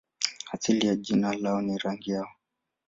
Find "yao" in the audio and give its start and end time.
2.11-2.29